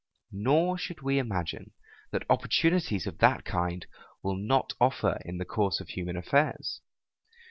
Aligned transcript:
Nor 0.31 0.79
should 0.79 1.03
we 1.03 1.19
imagine 1.19 1.73
that 2.09 2.23
opportunities 2.27 3.05
of 3.05 3.19
that 3.19 3.45
kind 3.45 3.85
will 4.23 4.35
not 4.35 4.73
offer 4.81 5.19
in 5.25 5.37
the 5.37 5.45
course 5.45 5.79
of 5.79 5.89
human 5.89 6.17
affairs. 6.17 6.81